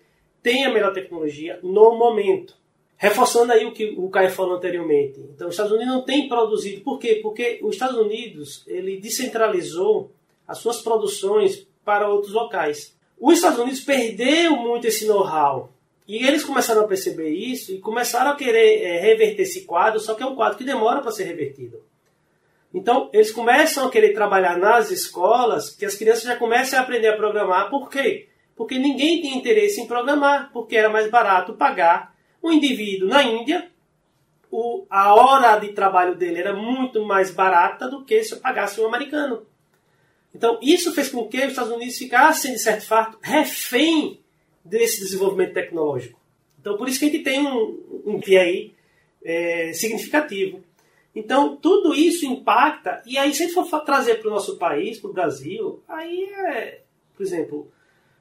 [0.45, 2.57] tem a melhor tecnologia no momento.
[2.97, 5.19] Reforçando aí o que o Caio falou anteriormente.
[5.35, 6.83] Então, os Estados Unidos não tem produzido.
[6.83, 7.19] Por quê?
[7.21, 10.13] Porque os Estados Unidos ele descentralizou
[10.47, 12.97] as suas produções para outros locais.
[13.19, 15.73] Os Estados Unidos perdeu muito esse know-how.
[16.07, 20.15] E eles começaram a perceber isso e começaram a querer é, reverter esse quadro, só
[20.15, 21.83] que é um quadro que demora para ser revertido.
[22.73, 27.09] Então, eles começam a querer trabalhar nas escolas que as crianças já comecem a aprender
[27.09, 27.71] a programar.
[27.71, 28.29] Por quê?
[28.55, 33.69] Porque ninguém tem interesse em programar, porque era mais barato pagar o indivíduo na Índia,
[34.51, 38.81] o, a hora de trabalho dele era muito mais barata do que se eu pagasse
[38.81, 39.45] um americano.
[40.35, 44.21] Então, isso fez com que os Estados Unidos ficassem, de certo fato, refém
[44.69, 46.21] desse desenvolvimento tecnológico.
[46.61, 48.75] Então, por isso que a gente tem um, um aí
[49.25, 50.63] é, significativo.
[51.15, 54.99] Então, tudo isso impacta, e aí se a gente for trazer para o nosso país,
[54.99, 56.81] para o Brasil, aí é,
[57.17, 57.73] por exemplo,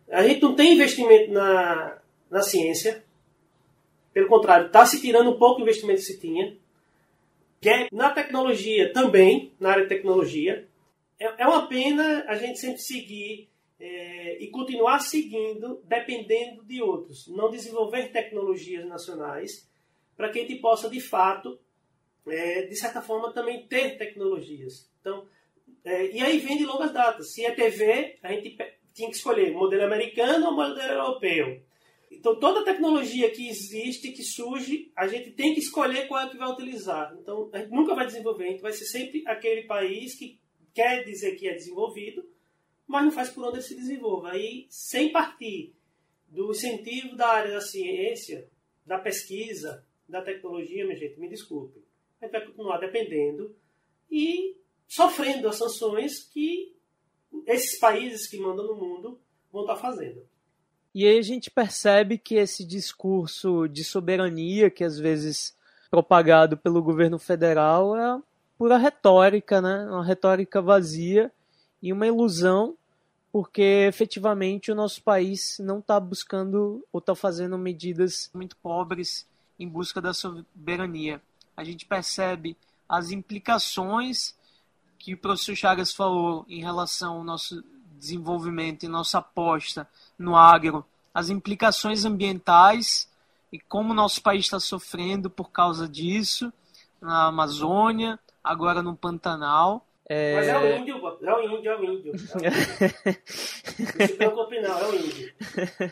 [0.10, 1.98] a gente não tem investimento na,
[2.30, 3.04] na ciência,
[4.14, 6.56] pelo contrário, está se tirando um pouco investimento que se tinha.
[7.60, 10.66] Que é na tecnologia também, na área de tecnologia.
[11.20, 17.28] É, é uma pena a gente sempre seguir é, e continuar seguindo dependendo de outros.
[17.28, 19.70] Não desenvolver tecnologias nacionais
[20.16, 21.60] para que a gente possa, de fato,
[22.28, 24.90] é, de certa forma, também ter tecnologias.
[25.02, 25.28] Então,
[25.84, 27.34] é, e aí vem de longas datas.
[27.34, 28.58] Se é TV, a gente
[28.94, 31.62] tinha que escolher modelo americano ou modelo europeu.
[32.10, 36.38] Então, toda tecnologia que existe, que surge, a gente tem que escolher qual é que
[36.38, 37.16] vai utilizar.
[37.22, 40.40] Então, a gente nunca vai desenvolver, a gente vai ser sempre aquele país que
[40.74, 42.26] quer dizer que é desenvolvido,
[42.88, 44.32] mas não faz por onde ele se desenvolva.
[44.32, 45.74] Aí, sem partir
[46.28, 48.48] do incentivo da área da ciência,
[48.86, 51.84] da pesquisa, da tecnologia, minha gente, me desculpe,
[52.22, 53.56] a gente vai continuar dependendo
[54.10, 54.56] e
[54.88, 56.76] sofrendo as sanções que
[57.48, 59.20] esses países que mandam no mundo
[59.52, 60.26] vão estar fazendo.
[60.94, 65.58] E aí a gente percebe que esse discurso de soberania, que às vezes
[65.90, 68.22] propagado pelo governo federal, é
[68.58, 69.86] pura retórica, né?
[69.90, 71.32] Uma retórica vazia
[71.86, 72.76] e uma ilusão,
[73.32, 79.28] porque efetivamente o nosso país não está buscando ou está fazendo medidas muito pobres
[79.60, 81.22] em busca da soberania.
[81.56, 82.58] A gente percebe
[82.90, 84.36] as implicações
[84.98, 87.64] que o professor Chagas falou em relação ao nosso
[88.00, 93.08] desenvolvimento e nossa aposta no agro, as implicações ambientais
[93.54, 96.52] e como o nosso país está sofrendo por causa disso,
[97.00, 99.86] na Amazônia, agora no Pantanal.
[100.10, 100.36] É...
[100.36, 102.12] Mas é o índio, é o índio, é o índio.
[102.14, 105.34] não se preocupe não, é o índio.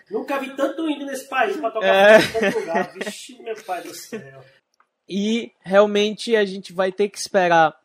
[0.09, 2.17] Nunca vi tanto índio nesse país pra tocar é...
[2.19, 2.93] em tanto lugar.
[2.93, 4.43] Vixe, meu pai do céu.
[5.07, 7.77] E realmente a gente vai ter que esperar.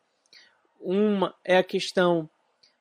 [0.79, 2.29] Uma é a questão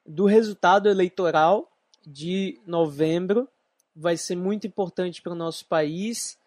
[0.07, 1.71] do resultado eleitoral
[2.07, 3.49] de novembro.
[3.95, 6.39] Vai ser muito importante para o nosso país.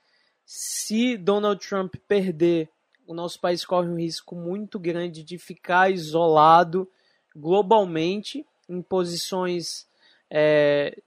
[0.45, 2.69] Se Donald Trump perder,
[3.05, 6.89] o nosso país corre um risco muito grande de ficar isolado
[7.35, 9.87] globalmente em posições
[10.29, 10.97] é,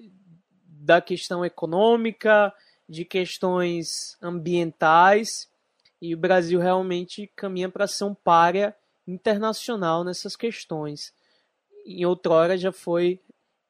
[0.66, 2.52] da questão econômica,
[2.88, 5.48] de questões ambientais,
[6.00, 11.14] e o Brasil realmente caminha para ser um párea internacional nessas questões.
[11.86, 13.20] Em outrora já foi,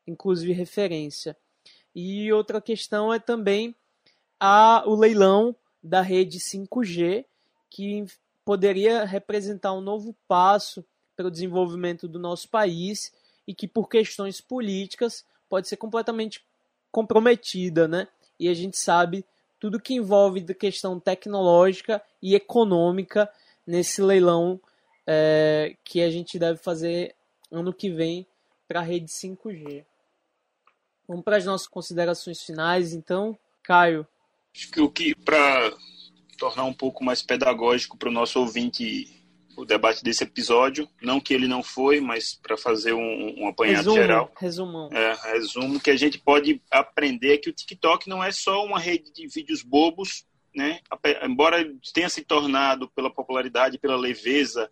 [0.06, 1.36] inclusive, referência.
[1.94, 3.74] E outra questão é também
[4.40, 7.24] a, o leilão da rede 5G,
[7.70, 8.04] que
[8.44, 10.84] poderia representar um novo passo
[11.16, 13.12] para o desenvolvimento do nosso país
[13.46, 16.44] e que por questões políticas pode ser completamente
[16.90, 18.08] comprometida, né?
[18.38, 19.24] E a gente sabe
[19.60, 23.30] tudo que envolve da questão tecnológica e econômica
[23.66, 24.60] nesse leilão
[25.06, 27.14] é, que a gente deve fazer
[27.50, 28.26] ano que vem
[28.66, 29.84] para a rede 5G.
[31.06, 34.06] Vamos para as nossas considerações finais, então, Caio.
[34.54, 35.72] Acho que o que para
[36.38, 39.23] tornar um pouco mais pedagógico para o nosso ouvinte
[39.56, 40.88] o debate desse episódio.
[41.00, 44.32] Não que ele não foi, mas para fazer um, um apanhado resumo, geral.
[44.36, 44.90] Resumão.
[44.92, 49.12] É, resumo que a gente pode aprender que o TikTok não é só uma rede
[49.12, 50.80] de vídeos bobos, né?
[51.22, 54.70] Embora tenha se tornado pela popularidade, pela leveza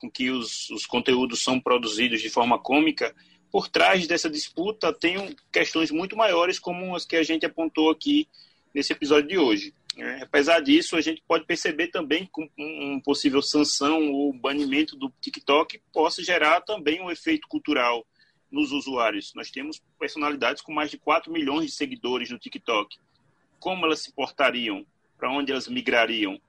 [0.00, 3.14] com que os, os conteúdos são produzidos de forma cômica,
[3.50, 8.26] por trás dessa disputa tem questões muito maiores como as que a gente apontou aqui
[8.74, 9.74] nesse episódio de hoje.
[9.96, 15.12] É, apesar disso, a gente pode perceber também que um possível sanção ou banimento do
[15.20, 18.06] TikTok possa gerar também um efeito cultural
[18.50, 19.32] nos usuários.
[19.34, 22.98] Nós temos personalidades com mais de 4 milhões de seguidores no TikTok.
[23.58, 24.86] Como elas se portariam?
[25.18, 26.40] Para onde elas migrariam?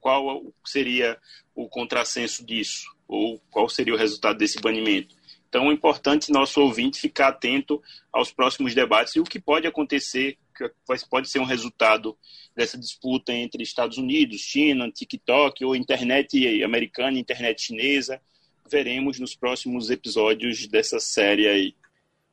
[0.00, 1.18] Qual seria
[1.54, 2.86] o contrassenso disso?
[3.06, 5.14] Ou qual seria o resultado desse banimento?
[5.48, 7.82] Então, é importante nosso ouvinte ficar atento
[8.12, 12.16] aos próximos debates e o que pode acontecer, que pode ser um resultado
[12.54, 18.20] dessa disputa entre Estados Unidos, China, TikTok ou internet americana, internet chinesa.
[18.68, 21.74] Veremos nos próximos episódios dessa série aí.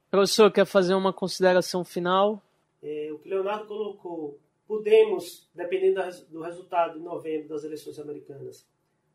[0.09, 2.41] Professor, quer fazer uma consideração final?
[2.81, 8.65] É, o que Leonardo colocou, podemos, dependendo do resultado de novembro das eleições americanas,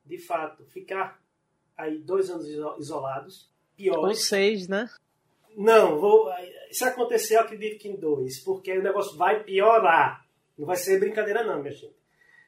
[0.05, 1.21] de fato, ficar
[1.77, 2.47] aí dois anos
[2.79, 4.03] isolados, piores.
[4.03, 4.89] Ou seis, né?
[5.59, 6.31] Não, vou,
[6.71, 10.25] se acontecer, eu acredito que em dois, porque o negócio vai piorar.
[10.57, 11.97] Não vai ser brincadeira, não, minha gente.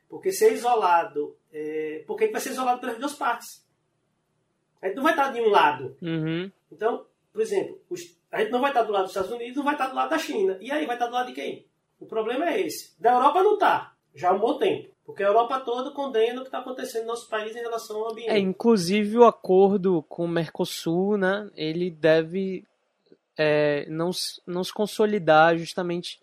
[0.08, 1.36] Porque ser isolado.
[1.52, 3.66] É, porque vai ser isolado pelas duas partes.
[4.80, 5.96] A gente não vai estar de um lado.
[6.00, 6.52] Uhum.
[6.70, 9.64] Então, por exemplo, os, a gente não vai estar do lado dos Estados Unidos, não
[9.64, 10.56] vai estar do lado da China.
[10.60, 11.66] E aí vai estar do lado de quem?
[11.98, 12.94] O problema é esse.
[13.00, 13.92] Da Europa não está.
[14.14, 14.88] Já há um bom tempo.
[15.04, 18.12] Porque a Europa toda condena o que está acontecendo no nosso país em relação ao
[18.12, 18.30] ambiente.
[18.30, 21.50] É, inclusive o acordo com o Mercosul, né?
[21.56, 22.64] Ele deve
[23.42, 24.10] é, não,
[24.46, 26.20] não se consolidar justamente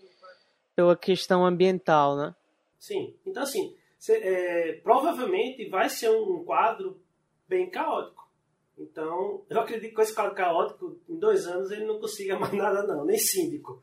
[0.75, 2.35] pela questão ambiental, né?
[2.77, 3.15] Sim.
[3.25, 7.01] Então, assim, cê, é, provavelmente vai ser um quadro
[7.49, 8.29] bem caótico.
[8.77, 12.53] Então, eu acredito que com esse quadro caótico, em dois anos ele não consiga mais
[12.53, 13.81] nada, não, nem síndico.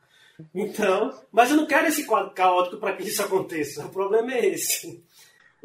[0.53, 3.85] Então, mas eu não quero esse quadro caótico para que isso aconteça.
[3.85, 5.03] O problema é esse.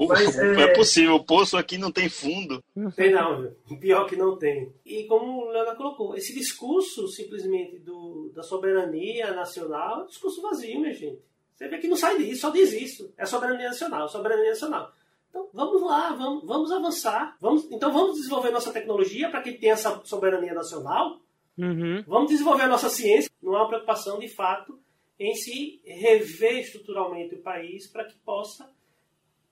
[0.08, 0.62] Mas, é...
[0.62, 0.74] é...
[0.74, 2.62] possível, o poço aqui não tem fundo.
[2.96, 4.72] Tem não, pior que não tem.
[4.84, 10.40] E como o Leonardo colocou, esse discurso simplesmente do, da soberania nacional é um discurso
[10.42, 11.20] vazio, minha gente.
[11.54, 13.12] Você vê que não sai disso, só diz isso.
[13.18, 14.92] É soberania nacional, soberania nacional.
[15.28, 17.36] Então vamos lá, vamos, vamos avançar.
[17.40, 21.20] Vamos, então vamos desenvolver nossa tecnologia para que tenha essa soberania nacional.
[21.58, 22.02] Uhum.
[22.06, 23.30] Vamos desenvolver a nossa ciência.
[23.42, 24.78] Não há uma preocupação de fato
[25.18, 28.70] em se rever estruturalmente o país para que possa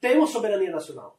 [0.00, 1.18] tem uma soberania nacional.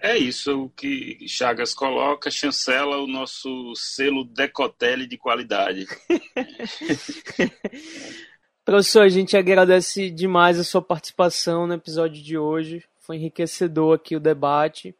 [0.00, 5.86] É isso o que Chagas coloca, chancela o nosso selo Decotelli de qualidade.
[8.64, 12.84] Professor, a gente agradece demais a sua participação no episódio de hoje.
[13.00, 14.94] Foi enriquecedor aqui o debate.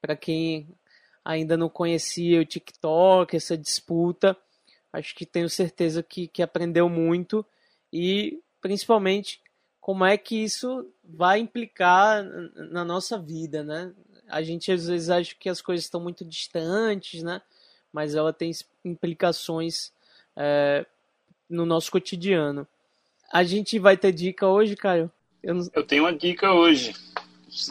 [0.00, 0.68] Para quem
[1.24, 4.36] ainda não conhecia o TikTok, essa disputa,
[4.92, 7.44] acho que tenho certeza que, que aprendeu muito
[7.92, 9.40] e principalmente
[9.88, 12.22] como é que isso vai implicar
[12.70, 13.90] na nossa vida, né?
[14.28, 17.40] A gente às vezes acha que as coisas estão muito distantes, né?
[17.90, 18.52] Mas ela tem
[18.84, 19.90] implicações
[20.36, 20.84] é,
[21.48, 22.68] no nosso cotidiano.
[23.32, 25.10] A gente vai ter dica hoje, Caio?
[25.42, 25.66] Eu, não...
[25.72, 26.94] Eu tenho uma dica hoje.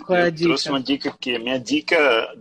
[0.04, 0.46] Qual é a eu dica?
[0.46, 2.36] trouxe uma dica que minha dica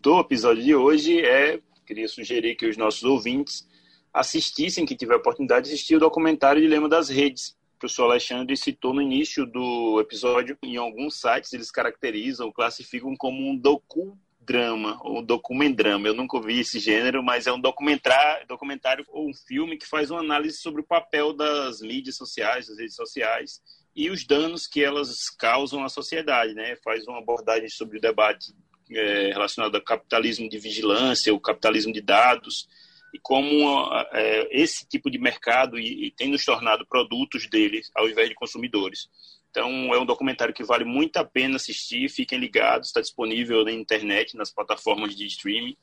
[0.00, 3.66] do, episódio de hoje é queria sugerir que os nossos ouvintes
[4.14, 7.56] assistissem, que tiver oportunidade, de assistir o documentário Dilema das Redes.
[7.76, 13.46] O professor Alexandre citou no início do episódio, em alguns sites eles caracterizam, classificam como
[13.46, 16.08] um docudrama ou documendrama.
[16.08, 20.10] Eu nunca ouvi esse gênero, mas é um documentário, documentário ou um filme que faz
[20.10, 23.60] uma análise sobre o papel das mídias sociais, das redes sociais
[23.94, 26.76] e os danos que elas causam à sociedade, né?
[26.76, 28.54] Faz uma abordagem sobre o debate
[28.90, 32.68] é, relacionado ao capitalismo de vigilância, o capitalismo de dados,
[33.16, 38.08] e como é, esse tipo de mercado e, e tem nos tornado produtos dele ao
[38.08, 39.08] invés de consumidores.
[39.50, 42.10] Então, é um documentário que vale muito a pena assistir.
[42.10, 45.74] Fiquem ligados, está disponível na internet, nas plataformas de streaming.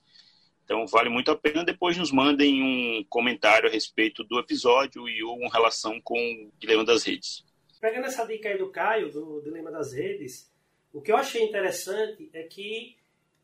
[0.64, 1.66] Então, vale muito a pena.
[1.66, 6.52] Depois nos mandem um comentário a respeito do episódio e ou uma relação com o
[6.60, 7.44] Dilema das Redes.
[7.82, 10.52] Pegando essa dica aí do Caio, do Dilema das Redes,
[10.94, 12.96] o que eu achei interessante é que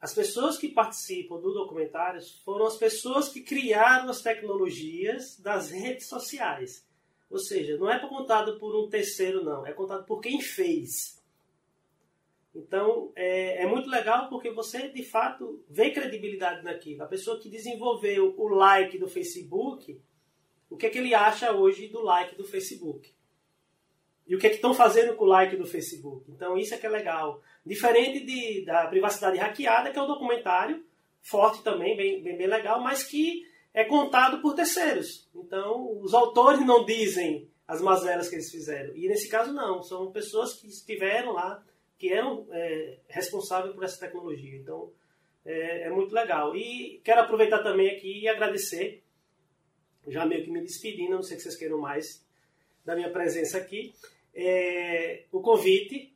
[0.01, 6.07] as pessoas que participam do documentário foram as pessoas que criaram as tecnologias das redes
[6.07, 6.87] sociais.
[7.29, 9.67] Ou seja, não é contado por um terceiro, não.
[9.67, 11.21] É contado por quem fez.
[12.55, 17.03] Então, é, é, muito legal porque você, de fato, vê credibilidade naquilo.
[17.03, 20.01] A pessoa que desenvolveu o like do Facebook,
[20.69, 23.13] o que é que ele acha hoje do like do Facebook?
[24.29, 26.23] E o que é que estão fazendo com o like do Facebook?
[26.29, 27.41] Então isso é que é legal.
[27.65, 30.85] Diferente de, da privacidade hackeada, que é um documentário
[31.23, 35.27] forte também, bem, bem, bem legal, mas que é contado por terceiros.
[35.33, 38.95] Então os autores não dizem as mazelas que eles fizeram.
[38.95, 41.63] E nesse caso não, são pessoas que estiveram lá,
[41.97, 44.59] que eram é, responsáveis por essa tecnologia.
[44.59, 44.91] Então
[45.43, 46.55] é, é muito legal.
[46.55, 49.03] E quero aproveitar também aqui e agradecer,
[50.07, 52.23] já meio que me despedindo, não sei se vocês queiram mais
[52.85, 53.91] da minha presença aqui
[54.33, 56.13] é, o convite.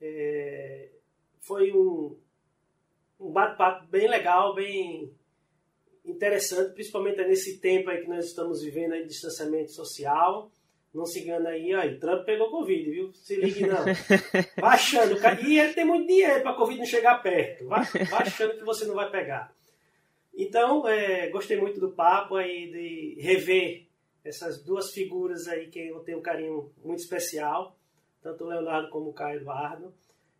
[0.00, 0.88] É,
[1.40, 2.16] foi um,
[3.20, 5.12] um bate-papo bem legal, bem
[6.04, 10.50] interessante, principalmente nesse tempo aí que nós estamos vivendo aí de distanciamento social.
[10.92, 13.12] Não se engana aí, aí, Trump pegou Covid, viu?
[13.14, 13.82] Se ligue não.
[14.60, 17.66] Vai achando, e ele tem muito dinheiro para Covid não chegar perto.
[17.66, 19.54] Vai, vai achando que você não vai pegar.
[20.34, 23.86] Então, é, gostei muito do papo aí, de rever
[24.24, 27.76] essas duas figuras aí que eu tenho um carinho muito especial,
[28.22, 29.92] tanto o Leonardo como o Caio Eduardo.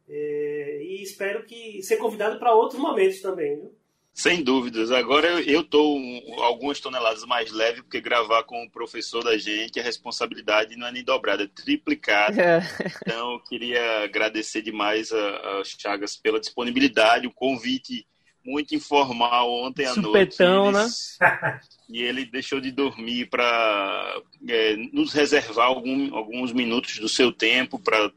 [0.08, 3.74] É, e espero que ser convidado para outros momentos também, viu?
[4.12, 4.90] Sem dúvidas.
[4.90, 5.98] Agora eu estou
[6.42, 10.92] algumas toneladas mais leve, porque gravar com o professor da gente, a responsabilidade não é
[10.92, 12.40] nem dobrada, é triplicada.
[12.40, 12.60] É.
[13.00, 18.06] Então, eu queria agradecer demais a, a Chagas pela disponibilidade, o convite
[18.44, 20.88] muito informal ontem à Supetão, noite.
[21.20, 21.60] né?
[21.88, 27.78] E ele deixou de dormir para é, nos reservar algum, alguns minutos do seu tempo
[27.78, 28.10] para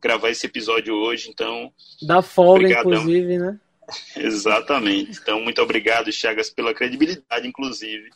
[0.00, 1.30] gravar esse episódio hoje.
[1.30, 1.72] Então.
[2.06, 2.92] Da folga, obrigadão.
[2.92, 3.60] inclusive, né?
[4.16, 5.18] Exatamente.
[5.20, 8.10] Então, muito obrigado, Chagas, pela credibilidade, inclusive.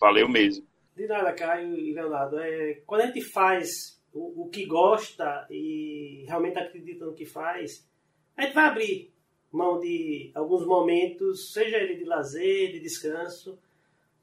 [0.00, 0.66] Valeu mesmo.
[0.96, 2.38] De nada, Caio e Leonardo.
[2.38, 3.68] É, quando a gente faz
[4.12, 7.86] o, o que gosta e realmente acredita no que faz,
[8.36, 9.13] a gente vai abrir
[9.54, 13.58] mão de alguns momentos, seja ele de lazer, de descanso,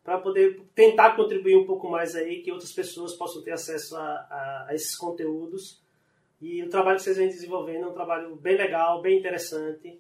[0.03, 4.01] para poder tentar contribuir um pouco mais aí, que outras pessoas possam ter acesso a,
[4.01, 5.79] a, a esses conteúdos.
[6.41, 9.99] E o trabalho que vocês vêm desenvolvendo é um trabalho bem legal, bem interessante.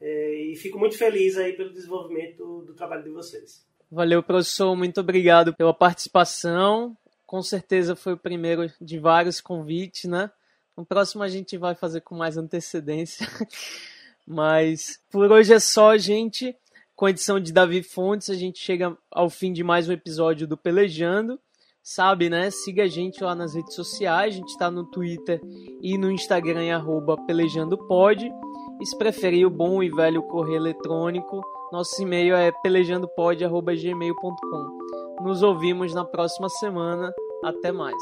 [0.00, 3.64] É, e fico muito feliz aí pelo desenvolvimento do trabalho de vocês.
[3.90, 4.74] Valeu, professor.
[4.74, 6.96] Muito obrigado pela participação.
[7.26, 10.30] Com certeza foi o primeiro de vários convites, né?
[10.76, 13.28] No próximo a gente vai fazer com mais antecedência.
[14.32, 16.56] Mas por hoje é só, gente.
[16.96, 20.46] Com a edição de Davi Fontes, a gente chega ao fim de mais um episódio
[20.46, 21.36] do Pelejando.
[21.82, 22.48] Sabe, né?
[22.50, 24.34] Siga a gente lá nas redes sociais.
[24.34, 25.40] A gente está no Twitter
[25.82, 28.32] e no Instagram, arroba pelejandopod.
[28.80, 35.22] E se preferir o bom e velho correio eletrônico, nosso e-mail é pelejandopod.gmail.com.
[35.22, 37.12] Nos ouvimos na próxima semana.
[37.44, 38.00] Até mais.